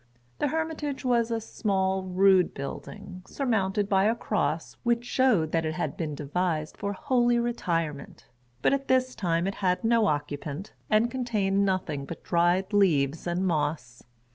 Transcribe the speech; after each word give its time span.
The 0.39 0.47
hermitage 0.47 1.05
was 1.05 1.29
a 1.29 1.39
small, 1.39 2.01
rude 2.01 2.55
building, 2.55 3.21
surmounted 3.27 3.87
by 3.87 4.05
a 4.05 4.15
cross, 4.15 4.75
which 4.81 5.05
showed 5.05 5.51
that 5.51 5.63
it 5.63 5.75
had 5.75 5.95
been 5.95 6.15
devised 6.15 6.75
for 6.75 6.93
holy 6.93 7.37
retirement; 7.37 8.25
but 8.63 8.73
at 8.73 8.87
this 8.87 9.13
time 9.13 9.45
it 9.45 9.53
had 9.61 9.83
no 9.83 10.07
occupant, 10.07 10.73
and 10.89 11.11
contained 11.11 11.63
nothing 11.63 12.05
but 12.05 12.23
dried 12.23 12.73
leaves 12.73 13.27
and 13.27 13.45
moss. 13.45 14.03